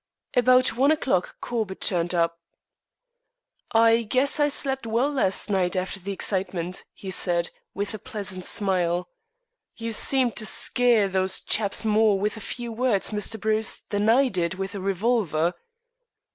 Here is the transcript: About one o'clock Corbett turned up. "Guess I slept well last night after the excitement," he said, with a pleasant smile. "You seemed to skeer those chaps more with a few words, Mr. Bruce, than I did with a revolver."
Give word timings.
About 0.35 0.75
one 0.75 0.89
o'clock 0.89 1.35
Corbett 1.41 1.79
turned 1.79 2.15
up. 2.15 2.39
"Guess 3.75 4.39
I 4.39 4.49
slept 4.49 4.87
well 4.87 5.11
last 5.11 5.47
night 5.51 5.75
after 5.75 5.99
the 5.99 6.11
excitement," 6.11 6.85
he 6.91 7.11
said, 7.11 7.51
with 7.75 7.93
a 7.93 7.99
pleasant 7.99 8.43
smile. 8.45 9.09
"You 9.75 9.93
seemed 9.93 10.35
to 10.37 10.45
skeer 10.47 11.07
those 11.07 11.39
chaps 11.39 11.85
more 11.85 12.19
with 12.19 12.35
a 12.35 12.39
few 12.41 12.71
words, 12.71 13.11
Mr. 13.11 13.39
Bruce, 13.39 13.81
than 13.81 14.09
I 14.09 14.29
did 14.29 14.55
with 14.55 14.73
a 14.73 14.79
revolver." 14.81 15.53